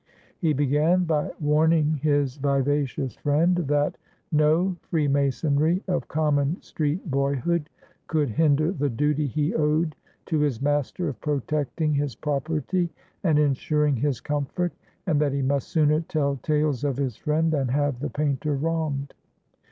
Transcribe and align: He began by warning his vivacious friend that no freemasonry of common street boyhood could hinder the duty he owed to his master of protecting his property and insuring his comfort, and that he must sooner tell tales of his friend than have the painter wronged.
He 0.39 0.51
began 0.51 1.03
by 1.03 1.29
warning 1.39 1.99
his 2.01 2.37
vivacious 2.37 3.13
friend 3.13 3.55
that 3.55 3.99
no 4.31 4.75
freemasonry 4.89 5.83
of 5.87 6.07
common 6.07 6.59
street 6.63 7.11
boyhood 7.11 7.69
could 8.07 8.31
hinder 8.31 8.71
the 8.71 8.89
duty 8.89 9.27
he 9.27 9.53
owed 9.53 9.95
to 10.25 10.39
his 10.39 10.59
master 10.59 11.07
of 11.07 11.21
protecting 11.21 11.93
his 11.93 12.15
property 12.15 12.89
and 13.23 13.37
insuring 13.37 13.95
his 13.97 14.21
comfort, 14.21 14.73
and 15.05 15.21
that 15.21 15.33
he 15.33 15.43
must 15.43 15.67
sooner 15.67 16.01
tell 16.01 16.37
tales 16.37 16.83
of 16.83 16.97
his 16.97 17.15
friend 17.15 17.51
than 17.51 17.67
have 17.67 17.99
the 17.99 18.09
painter 18.09 18.55
wronged. 18.55 19.13